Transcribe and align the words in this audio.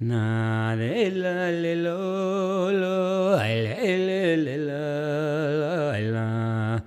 Na 0.00 0.76
le 0.76 1.10
la 1.10 1.50
le 1.50 1.74
lo 1.74 2.70
lo 2.70 3.36
le 3.36 3.96
le 4.06 4.36
le 4.36 4.56
la 4.56 5.98
la 5.98 6.80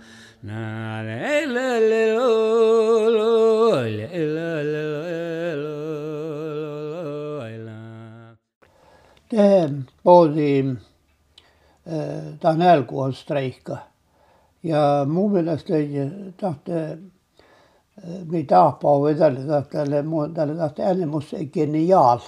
na 0.43 1.01
le 1.03 1.45
la 1.45 1.79
le 1.79 2.15
lo 2.15 3.09
lo 3.09 3.81
le 3.83 4.07
la 4.35 4.63
le 4.63 4.83
lo 5.59 5.71
la 9.27 9.75
poodi 10.03 10.77
äh, 11.83 12.39
Tanel 12.39 12.85
koos 12.85 13.19
streika 13.19 13.77
ja 14.63 15.03
mu 15.03 15.27
meelest 15.27 15.69
oli 15.69 16.31
tahte 16.39 16.97
äh, 17.95 18.23
mida 18.23 18.71
på 18.71 19.03
vidare 19.03 19.57
att 19.57 19.75
eller 19.75 20.03
modell 20.03 20.59
att 20.59 20.79
ännu 20.79 21.05
måste 21.05 21.45
genial 21.45 22.21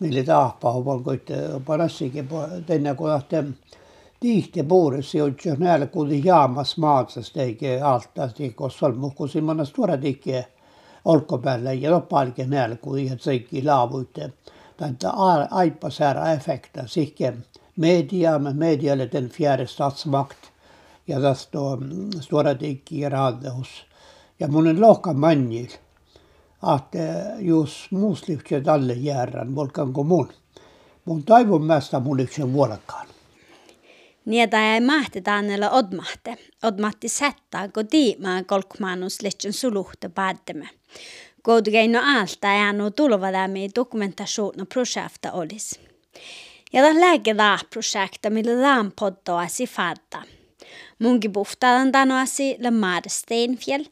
militar 0.00 0.50
pa 0.60 0.72
kuid 1.04 1.30
pa 1.66 1.76
rassigi 1.76 2.24
teinekord 2.66 3.34
tihtipuures 4.20 5.14
jõudsin 5.14 5.60
näele, 5.60 5.86
kui 5.86 6.20
jaamas 6.24 6.76
maadses 6.82 7.30
tegi 7.32 7.76
alt, 7.80 8.16
kus 8.56 8.82
on 8.82 8.98
muhkusin 8.98 9.44
mõnes 9.44 9.72
tore 9.76 9.98
tegi 10.00 10.40
olku 11.04 11.38
peale 11.38 11.74
ja 11.74 11.90
noh, 11.90 12.06
palge 12.08 12.46
näele, 12.46 12.76
kui 12.76 13.08
sõiki 13.08 13.64
laavuid. 13.64 14.22
tähendab, 14.76 15.48
aipas 15.50 16.00
ära 16.00 16.32
efekte, 16.32 16.84
siiski 16.86 17.32
meedia, 17.76 18.38
meedia 18.38 18.92
oli 18.92 19.08
den 19.12 19.28
fjärde 19.28 19.66
statsmakt 19.66 20.50
ja 21.06 21.20
tas 21.20 21.46
too 21.46 21.78
tore 22.30 22.54
tegi 22.54 23.08
raadios 23.08 23.84
ja 24.40 24.48
mul 24.48 24.66
on 24.66 24.78
rohkem 24.78 25.16
mannil 25.16 25.70
Att 26.62 26.94
jos 27.38 27.88
muus 27.90 28.28
lyhtsee 28.28 28.62
alle 28.66 28.92
järran, 28.92 29.54
volkan 29.54 29.92
kuin 29.92 30.06
mun. 30.06 30.32
Mun 31.04 31.22
taivon 31.22 31.64
mästä 31.64 32.00
mun 32.00 32.16
lyhtsee 32.16 32.52
vuolakaan. 32.52 33.06
Niitä 34.24 34.74
ei 34.74 34.80
mahti 34.80 35.20
tänne 35.20 35.70
odmahte. 35.70 36.36
Odmahti 36.62 37.08
sättää, 37.08 37.68
kun 37.68 37.86
tiimaa 37.86 38.44
kolkmanus 38.44 39.22
lyhtseen 39.22 39.52
suluhte 39.52 40.08
päättämään. 40.08 40.70
Koudgeino 41.42 42.00
alta 42.04 42.46
ja 42.46 42.72
no 42.72 42.90
tulva 42.90 43.32
lämmi 43.32 43.68
dokumentationa 43.74 44.66
projekta 44.72 45.32
olisi. 45.32 45.80
Ja 46.72 46.82
tämä 46.82 47.00
lääke 47.00 47.34
projekta, 47.70 48.30
millä 48.30 48.62
tämän 48.62 48.92
poddoasi 49.00 49.66
fadda. 49.66 50.22
Munkin 50.98 51.32
puhtaan 51.32 51.92
tanoasi 51.92 52.56
le 52.58 52.70
Marsteinfjell, 52.70 53.84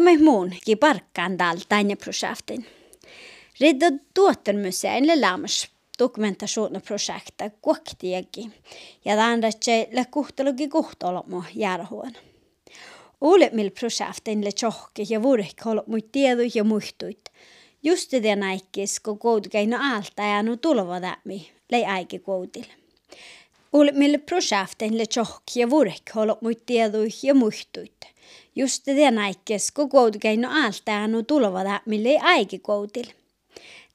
mai 0.00 0.16
muun 0.16 0.54
ki 0.64 0.76
parkkaan 0.76 1.38
dal 1.38 1.58
tänne 1.68 1.96
projektin. 1.96 2.66
Ridda 3.60 3.90
tuottelmusein 4.14 5.06
le 5.06 5.20
lämmäs 5.20 5.68
dokumentationa 5.98 6.80
projekta 6.80 7.50
kuoktiakin, 7.62 8.52
ja 9.04 9.16
tämän 9.16 9.40
le 9.92 10.04
kuhtelugi 10.10 10.68
kuhtolomu 10.68 11.42
järhuon. 11.54 12.12
Uudet 13.20 13.52
mil 13.52 13.70
projektin 13.70 14.44
le 14.44 14.52
tjohki 14.52 15.04
ja 15.08 15.22
vurek 15.22 15.64
holop 15.64 15.86
mut 15.86 16.12
tiedu 16.12 16.42
ja 16.54 16.64
muhtuit. 16.64 17.28
Just 17.82 18.12
det 18.12 18.36
näikkis, 18.36 19.00
kun 19.00 19.18
koudkeino 19.18 19.78
alta 19.80 20.22
ja 20.22 20.42
nu 20.42 20.56
tulva 20.56 21.00
tämi, 21.00 21.50
lei 21.72 21.84
aike 21.84 22.18
koudil. 22.18 22.64
Uudet 23.72 23.94
mil 23.94 24.18
projektin 24.18 24.98
le 24.98 25.06
tjohki 25.06 25.60
ja 25.60 25.70
vurek 25.70 26.14
holop 26.14 26.42
mut 26.42 26.66
tiedu 26.66 26.98
ja 27.22 27.34
muhtuit. 27.34 28.06
Just 28.56 28.86
det 28.86 29.10
näikkis, 29.10 29.70
kun 29.70 29.88
koudkeino 29.88 30.48
alta 30.50 30.90
ja 30.90 31.06
nu 31.06 31.22
tulva 31.22 31.64
tämi, 31.64 32.04
lei 32.04 32.18
aike 32.22 32.58
koudil. 32.58 33.06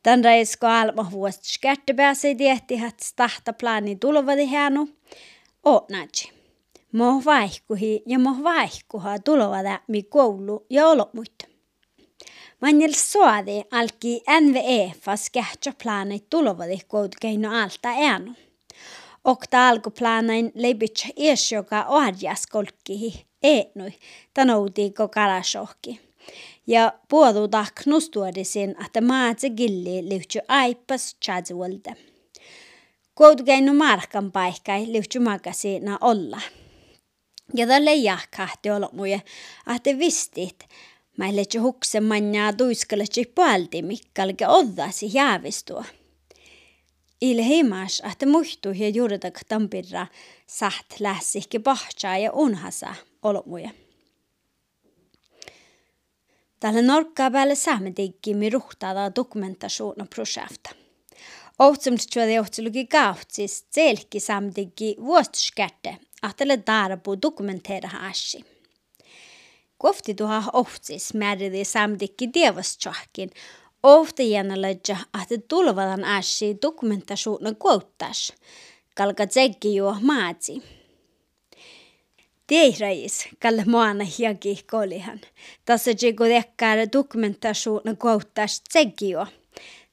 Tän 0.04 0.24
reisko 0.24 0.68
alma 0.68 1.08
vuost 1.12 1.44
skärtepääsei 1.44 2.36
tiehti, 2.36 2.74
että 2.74 3.06
stahta 3.06 3.54
plani 3.54 3.96
tulvadi 3.96 4.46
hänu. 4.46 4.90
Ootnaji 5.64 6.36
mo 6.96 7.22
vaihkuhi 7.26 8.04
ja 8.06 8.20
mo 8.20 8.36
vaihkuha 8.44 9.20
tulevada 9.20 9.80
mi 9.88 10.04
koulu 10.04 10.66
ja 10.70 10.88
olomut. 10.88 11.44
Manjel 12.62 12.94
soadi 12.94 13.64
alki 13.72 14.22
NVE 14.42 14.94
fas 15.02 15.30
kähtsä 15.30 15.74
planit 15.84 16.30
tulevadi 16.30 16.78
koulukeino 16.88 17.52
alta 17.62 17.90
äänu. 17.90 18.34
Okta 19.26 19.68
alkuplaanain 19.70 20.52
leibitsä 20.56 21.08
ies 21.16 21.52
joka 21.52 21.86
ohjas 21.88 22.48
kolkkihi 22.48 23.26
eenui 23.44 23.94
tanouti 24.34 24.94
karasohki. 25.14 26.00
Ja 26.68 26.94
puodu 27.10 27.48
taknus 27.48 28.10
tuodisin, 28.10 28.76
että 28.86 29.02
maatse 29.02 29.50
gilli 29.50 30.10
lyhtsy 30.10 30.40
aipas 30.48 31.16
tjadzuolta. 31.26 31.94
Koulukeino 33.14 33.74
markan 33.74 34.32
paikkai 34.32 34.86
lyhtsy 34.94 35.20
magasiina 35.20 35.98
olla. 36.02 36.42
Ja 37.54 37.68
tälle 37.68 37.94
jahkahti 37.94 38.72
olmuja, 38.72 39.20
että 39.76 39.98
vistit, 40.00 40.60
mä 41.18 41.36
letse 41.36 41.60
hukse 41.60 42.00
manja 42.00 42.54
tuiskalle 42.54 43.06
puolti 43.36 43.82
mikkalke 43.82 44.48
oddasi 44.48 45.10
jäävistua. 45.14 45.86
Il 47.26 47.44
heimas, 47.44 48.02
että 48.12 48.26
muhtu 48.26 48.70
ja 48.70 48.90
juurdak 48.90 49.40
tampirra 49.48 50.08
saht 50.48 51.00
lässihki 51.00 51.60
pahtsaa 51.60 52.18
ja 52.18 52.32
unhasa 52.32 52.96
olmuja. 53.22 53.70
Tällä 56.60 56.82
norkkaa 56.82 57.32
päälle 57.32 57.56
saamme 57.56 57.94
mi 58.34 58.50
ruhtada 58.50 59.16
dokumentationa 59.16 60.06
projekta. 60.16 60.70
Ohtsumt 61.60 62.02
tuoda 62.14 62.32
johtulugi 62.32 62.86
kautsis 62.86 63.66
selki 63.72 64.20
samdigi 64.20 64.96
vuostuskätte 65.02 65.98
ahtele 66.22 66.60
darbu 66.68 67.18
dokumentera 67.22 67.90
hashi. 67.90 68.46
Kofti 69.78 70.14
tuha 70.14 70.44
ohtsis 70.54 71.14
määridi 71.14 71.66
samdikki 71.66 72.34
dievastjahkin, 72.34 73.30
ofta 73.86 74.22
jäänälöjä, 74.22 74.98
että 75.22 75.48
tulevadan 75.48 76.04
ashi 76.04 76.58
dokumentasuuna 76.62 77.54
kuottas, 77.54 78.34
kalka 78.96 79.28
tsekki 79.28 79.76
juo 79.76 79.98
maatsi. 80.02 80.64
Teihräis, 82.48 83.28
kalle 83.42 83.64
maana 83.66 84.06
hiaki 84.20 84.64
kolihan. 84.72 85.22
Tässä 85.66 85.92
jigo 86.02 86.26
dekkar 86.26 86.78
dokumentasuuna 86.94 87.96
kuottas 87.96 88.62
tsekki 88.70 89.10
juo. 89.10 89.28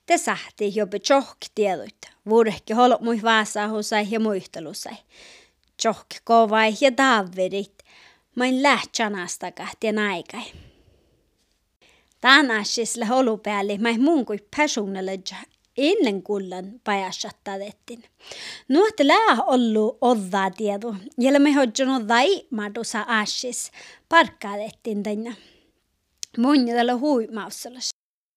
Te 0.06 0.18
sahti 0.18 0.72
jopa 0.74 0.98
tjohk 0.98 1.38
tiedot. 1.54 1.96
Vuorehki 2.28 2.72
holot 2.72 3.00
mui 3.00 3.22
vaasahusai 3.22 4.06
ja 4.10 4.20
muistelusai 4.20 4.96
tjohk 5.82 6.06
kovai 6.24 6.74
ja 6.80 6.96
Davidit, 6.96 7.78
main 8.36 8.62
lähtsanasta 8.62 9.52
kahtien 9.52 9.98
aikai. 9.98 10.71
Tänäsisle 12.22 13.04
holupäälli 13.04 13.78
mai 13.78 13.98
muun 13.98 14.26
kuin 14.26 14.40
personalle 14.56 15.18
ennen 15.76 16.22
kullan 16.22 16.64
pajasattatettin. 16.84 18.04
Nuotte 18.68 19.06
lää 19.06 19.44
ollu 19.46 19.98
oddaa 20.00 20.50
tiedu, 20.50 20.96
jälle 21.18 21.38
me 21.38 21.52
hodjon 21.52 21.88
oddai 21.88 22.46
madusa 22.50 23.04
asis 23.08 23.70
parkkaadettiin 24.08 25.02
tänne. 25.02 25.36
Mun 26.38 26.66
tällä 26.66 26.96
huimausalas. 26.96 27.90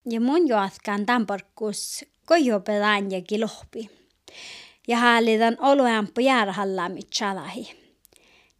Ja 0.09 0.21
mun 0.21 0.47
joatkaan 0.47 1.05
tamparkkus 1.05 2.05
kojopelaan 2.25 3.11
ja 3.11 3.21
kilohpi 3.21 3.89
ja 4.87 4.97
hallitan 4.97 5.57
oluampu 5.59 6.21
järhallaami 6.21 7.01
chalahi. 7.15 7.84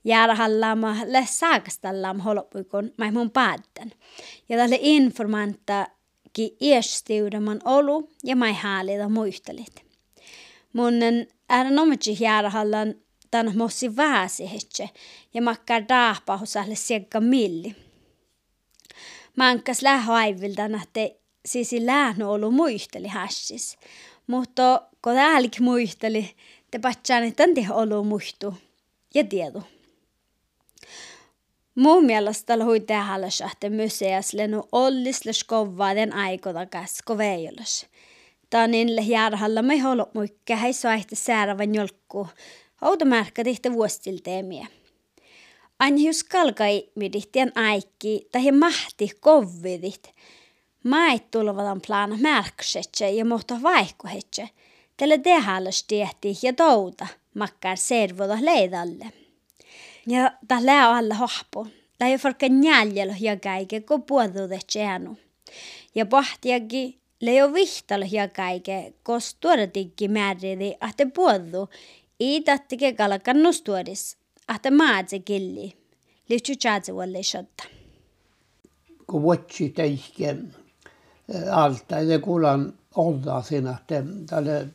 Järhallaama 0.06 0.98
le 1.06 1.28
saakastallam 1.30 2.20
holopukon 2.20 2.92
mai 2.98 3.12
mun 3.12 3.32
päätän. 3.32 3.92
Ja 4.50 4.58
tälle 4.58 4.78
informanta 4.82 5.88
ki 6.34 6.58
iestiudaman 6.62 7.60
olu 7.66 8.10
ja 8.24 8.36
mai 8.36 8.54
hallita 8.54 9.10
muistelit. 9.10 9.86
Munnen 10.74 11.28
är 11.50 11.70
nomitsi 11.70 12.18
järhallan 12.20 12.96
tän 13.32 13.58
mossi 13.58 13.96
väsi 13.96 14.52
hetse 14.54 14.90
ja 15.34 15.42
makkar 15.42 15.84
daahpahusalle 15.90 16.76
siekka 16.76 17.20
milli. 17.22 17.76
Mankas 19.38 19.82
lähoaivildan, 19.82 20.76
että 20.76 21.10
sisi 21.46 21.86
lähnö 21.86 22.28
olu 22.28 22.52
muisteli 22.52 23.08
hässis. 23.08 23.78
Mutta 24.28 24.82
kun 25.02 25.14
täälläkin 25.14 25.64
muisteli, 25.64 26.36
te 26.72 26.80
patsaan, 26.80 27.24
että 27.24 27.44
olo 27.74 28.04
muistu 28.04 28.54
ja 29.14 29.24
tiedu. 29.24 29.64
Mun 31.76 32.06
mielestä 32.06 32.66
hui 32.66 32.80
tehdä, 32.80 33.28
että 33.52 33.70
museas 33.70 34.34
lenu 34.34 34.64
ollis 34.72 35.26
les 35.26 35.44
kovaa 35.44 35.96
den 35.96 36.14
aikoda 36.14 36.66
kasko 36.66 37.18
veijolas. 37.18 37.86
Tanin 38.50 38.96
le 38.96 39.02
järhalla 39.02 39.62
me 39.62 39.80
holo 39.80 40.10
muikka 40.14 40.56
hei 40.56 40.74
soihte 40.74 41.16
säärävän 41.16 41.76
jolkku. 41.76 42.28
Outo 42.82 43.06
märkä 43.06 43.44
tihte 43.44 43.74
vuostilteemiä. 43.74 44.68
Anjus 45.80 46.24
kalkai 46.24 46.90
midihtien 46.96 47.52
aikki 47.56 48.28
tai 48.32 48.52
mahti 48.52 49.10
kovvidit. 49.20 50.14
Mait 50.84 51.32
tulevadan 51.32 51.82
plana 51.88 52.18
märksetse 52.22 53.10
ja 53.10 53.26
mohta 53.26 53.62
vaihkohetse. 53.62 54.50
Tälle 54.98 55.18
tehallas 55.18 55.84
tehti 55.84 56.38
ja 56.44 56.54
touta 56.54 57.08
makkar 57.34 57.78
servoda 57.78 58.38
leidalle. 58.42 59.25
Ja 60.08 60.32
ta 60.48 60.66
lää 60.66 60.90
alla 60.90 61.16
hohpo. 61.16 61.68
Ta 61.98 62.08
jo 62.08 62.18
forka 62.18 62.48
njäljälo 62.48 63.14
ja 63.20 63.36
käike 63.36 63.82
ko 63.82 64.00
puodudet 64.00 64.76
jäänu. 64.76 65.18
Ja 65.96 66.06
pohtiakin 66.06 67.00
leo 67.22 67.54
vihtalo 67.54 68.06
ja 68.12 68.28
käike 68.28 68.94
kos 69.04 69.36
tuodatikki 69.40 70.08
määridi 70.08 70.76
ahte 70.80 71.06
puodu. 71.06 71.70
I 72.20 72.42
tattike 72.42 72.94
kalakannustuodis. 72.94 74.18
Ahte 74.48 74.72
maadse 74.72 75.20
killi. 75.20 75.74
Lyhtsy 76.30 76.56
tjaadse 76.56 76.92
walle 76.92 77.24
shotta. 77.24 77.64
Kun 79.08 79.22
vuotsi 79.22 79.70
teihke 79.70 80.36
alta, 81.52 82.00
ja 82.00 82.20
kuulan 82.20 82.74
olla 82.96 83.42
siinä, 83.42 83.72
että 83.72 84.04
tälle 84.26 84.68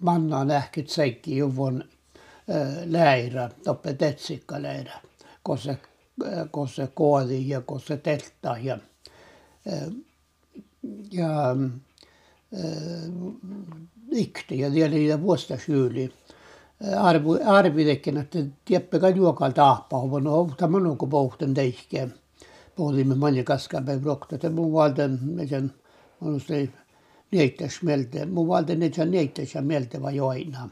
manna 0.00 0.44
nähkyt 0.44 0.90
seikki 0.90 1.36
juvon 1.36 1.84
läirä, 2.84 3.50
toppe 3.64 3.94
tetsikka 3.94 4.62
läirä, 4.62 5.00
kun 5.44 5.58
se, 5.58 5.78
kun 6.52 6.68
se 6.68 6.88
koodi 6.94 7.48
ja 7.48 7.60
kun 7.60 7.80
se 7.80 7.96
teltta 7.96 8.56
ja, 8.62 8.78
ja 11.10 11.56
ikti 14.10 14.58
ja 14.58 14.72
vielä 14.72 15.22
vuosta 15.22 15.58
syyli. 15.66 16.12
Arvu, 16.98 17.38
arvidekin, 17.44 18.16
että 18.16 18.38
tieppä 18.64 19.08
juokal 19.14 19.50
tahpaa, 19.50 20.20
no 20.20 20.50
tämä 20.56 20.76
on 20.76 20.98
kuin 20.98 21.10
pohten 21.10 21.54
teihkeen. 21.54 22.14
Pohdimme 22.76 23.14
manja 23.14 23.44
kaskapäin 23.44 24.02
rokta, 24.02 24.34
että 24.34 24.50
mun 24.50 24.72
valten, 24.72 25.18
miten 25.22 25.72
on 26.20 26.40
se 26.40 26.68
niittäis 27.30 27.82
mieltä, 27.82 28.26
mun 28.26 28.48
valten 28.48 28.80
ne 28.80 28.90
saa 28.96 29.04
niittäis 29.04 29.54
ja 29.54 29.62
mieltä 29.62 30.02
vai 30.02 30.16
joina. 30.16 30.70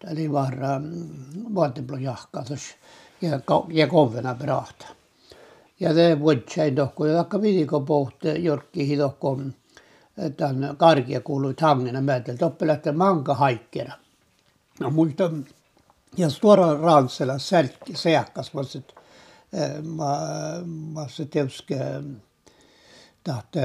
Tämä 0.00 0.12
oli 0.12 0.32
varra 0.32 0.80
valtenplo 1.54 1.96
jahkatus 1.96 2.60
ja, 3.20 3.40
ja 3.68 3.86
kovena 3.86 4.34
praata. 4.34 4.86
Ja 5.80 5.94
det 5.94 6.20
vuotsain 6.20 6.74
tohko, 6.74 7.06
ja 7.06 7.16
vaikka 7.16 7.42
vidiko 7.42 7.80
pohte 7.80 8.32
jorkki 8.32 8.88
hidokko 8.88 9.40
tämän 10.36 10.76
karkia 10.76 11.20
kuului 11.20 11.54
hangena 11.60 12.00
määrtä, 12.00 12.36
toppelähtä 12.36 12.92
manka 12.92 13.34
haikkera. 13.34 13.92
No 14.80 14.90
muista, 14.90 15.30
ja 16.16 16.30
suora 16.30 16.80
rantsella 16.80 17.38
sälkki 17.38 17.96
seakkas, 17.96 18.54
vaan 18.54 18.64
sitten 18.64 18.96
ma 19.84 21.08
se 21.08 21.24
teuske 21.24 21.78
tahte 23.24 23.62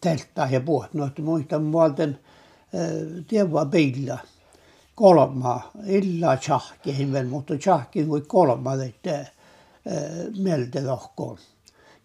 teltta 0.00 0.46
ja 0.50 0.60
puhut. 0.60 0.94
No, 0.94 1.10
muistan 1.22 1.62
muolten 1.62 2.18
tievaa 3.28 3.66
pillä 3.66 4.18
kolma, 4.94 5.60
illa 5.86 6.36
tjahki 6.36 6.98
hiven, 6.98 7.28
mutta 7.28 7.58
tjahki 7.58 8.08
voi 8.08 8.20
kolma, 8.20 8.74
että 8.74 9.26
mieltä 10.38 10.86
lohkoon. 10.86 11.38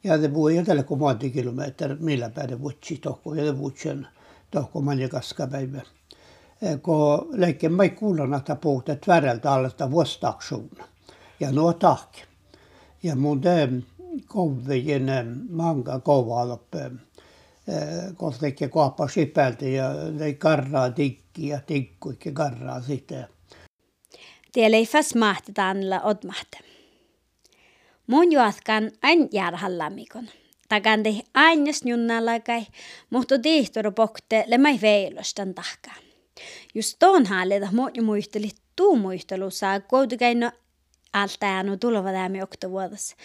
Ja 0.04 0.18
det 0.22 0.34
bor 0.34 0.52
kuin 0.88 1.00
monta 1.00 1.30
kilometer 1.30 1.98
millä 2.00 2.30
päin 2.30 2.62
vuotsi 2.62 2.98
tohko 2.98 3.36
ja 3.36 3.58
vuotsen 3.58 4.08
tohko 4.52 4.82
manja 4.82 5.10
kaskapäivä. 5.10 5.82
Kun 6.82 7.28
leikken 7.32 7.74
mai 7.74 7.90
kuulan, 7.90 8.34
että 8.34 8.56
puhutte 8.56 8.96
tvärältä 8.96 9.52
allesta 9.52 9.92
vuostaksuun. 9.92 10.70
Ja 11.40 11.52
nuo 11.52 11.74
tahki. 11.74 12.24
Ja 13.04 13.16
mun 13.16 13.42
det 13.44 13.84
kovien 14.28 15.10
manga 15.50 16.00
kovaloppe. 16.00 16.92
Kun 18.18 18.34
teki 18.40 18.70
kaappa 18.70 19.08
ja 19.74 19.90
ne 20.12 20.34
karraa 20.34 20.92
tikki 20.92 21.48
ja 21.48 21.60
tikku 21.60 22.10
ikke 22.10 22.32
karraa 22.32 22.82
sitä. 22.82 23.28
Tiellä 24.52 24.78
ei 24.78 24.86
fast 24.86 25.16
mahti 25.16 25.52
odmahte. 26.04 26.58
Mun 28.08 28.32
juotkan 28.32 28.92
ain 29.02 29.30
järhallamikon. 29.32 30.30
Takan 30.70 31.04
te 31.04 31.14
aines 31.34 31.82
junnalakai, 31.86 32.66
mutta 33.10 33.40
tihtoro 33.40 33.92
pokte 33.92 34.44
le 34.48 34.58
mai 34.58 34.80
veilostan 34.82 35.54
tahkaa. 35.54 35.96
Just 36.76 36.96
tuon 37.00 37.26
hallita 37.26 37.68
muut 37.72 37.98
muisteli 38.02 38.50
tuu 38.76 38.96
muistelu 38.96 39.50
saa 39.50 39.80
kuitenkin 39.80 40.52
altaanu 41.14 41.78
tulevadäämi 41.78 42.42
oktavuodas. 42.42 43.16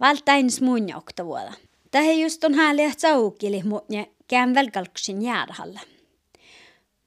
Valtains 0.00 0.60
muun 0.60 0.94
oktavuoda. 0.96 1.52
Tähän 1.90 2.18
just 2.18 2.44
on 2.44 2.54
hääli, 2.54 2.82
että 2.82 3.00
saukili 3.00 3.62
muutne 3.62 4.10
kään 4.28 4.54
velkalksin 4.54 5.22
jäädhalla. 5.22 5.80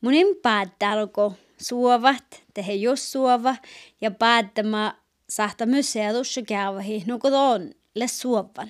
Munin 0.01 0.35
päättälko 0.41 1.33
suovat, 1.61 2.43
tehe 2.53 2.73
jos 2.73 3.11
suova 3.11 3.55
ja 4.01 4.11
päättämä 4.11 4.95
sahta 5.29 5.65
museadussa 5.65 6.41
käyvähi 6.41 7.03
nukut 7.07 7.33
on 7.33 7.71
le 7.95 8.07
suovan. 8.07 8.69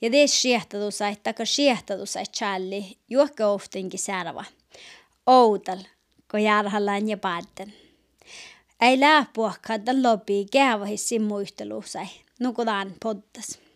Ja 0.00 0.10
tee 0.10 0.26
siehtadu 0.26 0.90
sai 0.90 1.16
taka 1.22 1.44
siehtadu 1.44 2.06
sai 2.06 2.24
challi 2.24 2.98
juokka 3.10 3.46
oftinkin 3.46 4.00
särva. 4.00 4.44
Outal, 5.26 5.78
kun 6.30 6.42
jäädhallaan 6.42 7.08
ja 7.08 7.16
päätten. 7.16 7.72
Ei 8.80 9.00
läpua 9.00 9.54
kadda 9.66 9.92
lopi 10.02 10.46
käyvähissi 10.52 11.18
muistelusai, 11.18 12.06
nukutaan 12.40 12.94
poddas. 13.02 13.67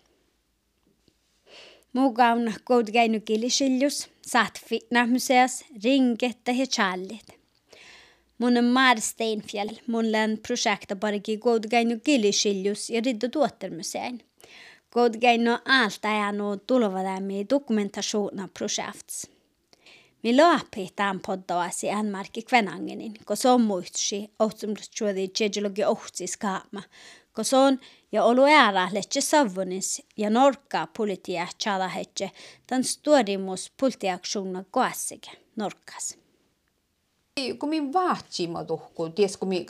Mukaan 1.93 2.55
koutkäinu 2.65 3.21
kilisiljus, 3.21 4.09
saat 4.27 4.61
fitnahmuseas, 4.67 5.65
ringette 5.85 6.53
ja 6.53 6.67
challit. 6.67 7.27
Mun 8.39 8.65
Mar 8.65 9.00
Steinfjell, 9.00 9.69
mun 9.87 10.12
län 10.12 10.39
projekta 10.47 10.97
parki 10.97 11.39
koutkäinu 11.39 12.00
kilisiljus 12.05 12.91
ja 12.91 13.00
riddu 13.05 13.29
tuottermusein. 13.29 14.21
Koutkäinu 14.91 15.50
alta 15.65 16.09
jäänu 16.09 16.56
tulevadämi 16.56 17.47
dokumentationa 17.50 18.49
projekts. 18.59 19.31
Mi 20.23 20.37
laapi 20.37 20.89
tämän 20.97 21.21
poddaasi 21.27 21.91
äänmarkki 21.91 22.43
kvenangenin, 22.43 23.15
kun 23.27 23.37
se 23.37 23.49
on 23.49 23.61
muistsi, 23.61 24.31
ohtsumrutsuodi 24.39 25.29
tjedjologi 25.29 25.85
ohtsis 27.32 27.32
kaama, 27.32 27.34
kun 27.34 27.44
se 27.44 27.56
on 27.56 27.79
ja 28.12 28.25
olu 28.25 28.43
ära 28.43 28.88
letse 28.93 29.20
savunis 29.20 30.02
ja 30.17 30.31
norka 30.31 30.88
politia 30.96 31.46
tjada 31.58 31.88
hetse, 31.88 32.31
tämän 32.67 32.84
stuodimus 32.84 33.73
politiaksuna 33.81 34.64
koassike 34.70 35.31
norkas. 35.56 36.17
Kun 37.58 37.69
min 37.69 37.93
vaatsima 37.93 38.65
tohku, 38.65 39.08
ties 39.08 39.36
kun 39.36 39.48
mi 39.48 39.67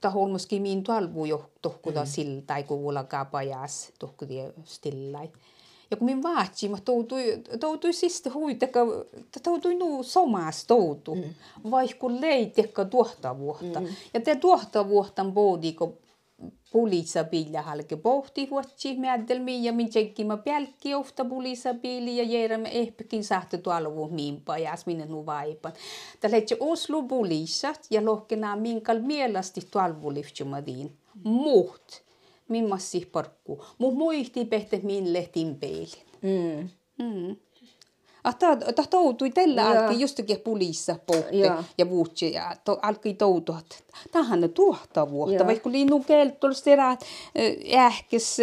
tahol 0.00 0.28
muskin 0.28 0.62
min 0.62 0.82
tualvu 0.82 1.24
jo 1.24 1.50
tohku 1.62 1.94
da 1.94 2.04
siltä, 2.04 2.62
kun 2.62 2.78
uulakaa 2.78 3.24
pajas 3.24 3.92
tohku 3.98 4.26
tie 4.26 4.52
stillai. 4.64 5.28
Ja 5.90 5.96
kun 5.96 6.22
vaatsin, 6.22 6.70
mä 6.70 6.78
toutui, 6.84 7.42
toutui 7.60 7.92
siis 7.92 8.22
huiteka, 8.34 8.80
toutui 9.42 9.74
nuu 9.74 10.02
somas 10.02 10.64
toutu, 10.66 11.14
mm. 11.14 11.34
vaikka 11.70 12.06
leitekka 12.20 12.84
tuohtavuotta. 12.84 13.80
Mm. 13.80 13.86
Ja 14.14 14.20
te 14.20 14.36
tuohtavuohtan 14.36 15.32
boodi, 15.32 15.72
kun 15.72 15.98
pulissa 16.72 17.24
pillä 17.24 17.62
halke 17.62 17.96
pohti 17.96 18.50
vuotsi 18.50 18.96
määdelmi 18.96 19.64
ja 19.64 19.72
min 19.72 19.90
tjekkima 19.90 20.36
pälkki 20.36 20.94
ofta 20.94 21.24
pulissa 21.24 21.74
pili 21.74 22.16
ja 22.16 22.24
järjemme 22.24 22.68
ehpekin 22.72 23.24
sahte 23.24 23.58
tuolvu 23.58 24.08
miinpa 24.08 24.58
ja 24.58 24.74
minne 24.86 25.06
nu 25.06 25.26
vaipan. 25.26 25.72
Tällä 26.20 26.36
etse 26.36 26.56
Oslo 26.60 27.02
pulissa 27.02 27.74
ja 27.90 28.04
lohkenaa 28.04 28.56
minkal 28.56 28.98
mielasti 28.98 29.60
tuolvu 29.70 30.14
liftjumadiin. 30.14 30.96
Muht 31.24 32.02
mimmassi 32.48 33.08
parkku. 33.12 33.64
Mut 33.78 33.94
muisti 33.94 34.44
pehte 34.44 34.80
min 34.82 35.12
lehtin 35.12 35.58
peilin. 35.58 36.06
Mm. 36.22 36.68
Mm. 36.98 37.36
Ah, 38.24 38.36
ta 38.74 38.84
toutui 38.90 39.30
tällä 39.30 39.68
alki 39.68 40.00
justakin 40.00 40.40
pulissa 40.40 40.96
pohti 41.06 41.38
ja, 41.38 41.64
ja 41.78 41.90
vuutsi 41.90 42.32
ja 42.32 42.56
alki 42.82 43.14
toutua. 43.14 43.58
Tähän 44.12 44.40
ne 44.40 44.48
tuohtavuutta, 44.48 45.46
vaikka 45.46 45.72
linnu 45.72 46.00
keltol 46.00 46.52
serät 46.52 47.00
ähkes 47.76 48.36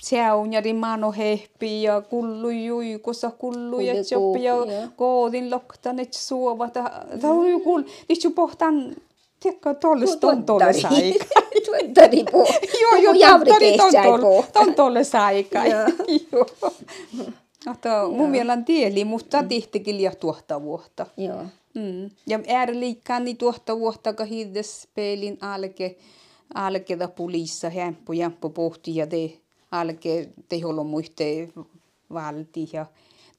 seunjari 0.00 0.72
mano 0.72 1.12
hehpi 1.12 1.82
ja 1.82 2.00
kullu 2.00 2.50
juikossa 2.50 3.30
kullu 3.30 3.80
ja 3.80 3.94
ja 3.94 4.88
koodin 4.96 5.50
loktanet 5.50 6.12
suovat. 6.12 6.72
Tämä 6.72 7.34
on 7.34 7.50
joku, 7.50 7.78
nyt 7.78 8.34
pohtan 8.34 8.96
Tiedätkö, 9.40 9.74
tuolle 9.74 10.04
tontolle 10.20 10.72
saika. 10.72 11.24
Tuontari 11.66 12.24
po. 12.32 12.46
Joo, 12.82 13.14
joo, 13.14 13.38
tontolle, 13.76 14.44
tontolle 14.52 15.04
saika. 15.04 15.62
Joo. 16.32 16.46
Että 17.72 18.02
mun 18.08 18.30
mielen 18.30 18.64
tieli, 18.64 19.04
mutta 19.04 19.42
mm. 19.42 19.48
tihtikin 19.48 19.96
liian 19.96 20.16
tuohtavuutta. 20.20 21.06
Joo. 21.16 21.44
Mm. 21.74 22.10
Ja 22.26 22.40
ääriliikkaan 22.48 23.24
niin 23.24 23.36
tuohtavuutta, 23.36 24.12
kun 24.12 24.26
hiides 24.26 24.88
pelin 24.94 25.38
alke, 25.40 25.96
alke 26.54 26.98
da 26.98 27.08
pulissa, 27.08 27.70
hämppu, 27.70 28.12
jämppu 28.12 28.50
pohti 28.50 28.96
ja 28.96 29.06
te 29.06 29.32
alke 29.70 30.28
te 30.48 30.60
holo 30.60 30.84
muiste 30.84 31.48
valti 32.12 32.68
ja 32.72 32.86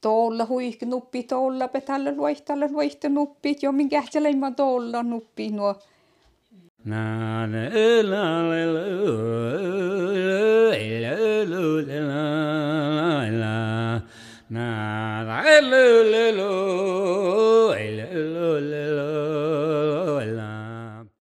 tuolla 0.00 0.46
huihki 0.46 0.86
nuppi 0.86 1.22
tuolla 1.22 1.68
petalla 1.68 2.12
luihtalla 2.16 2.66
luihti 2.70 3.08
nuppit 3.08 3.62
jo 3.62 3.72
minkä 3.72 3.96
kähteleimä 3.96 4.50
tuolla 4.50 5.02
nuppi 5.02 5.50
nuo 5.50 5.74
na 6.84 7.46
la 13.30 13.75
la 14.48 15.24
la 15.24 15.60
la 15.60 15.82
la 16.12 16.30
na 16.30 16.30
la 16.30 17.74
la 17.90 18.06
la 18.14 18.60
la 18.60 18.82
la 18.96 19.35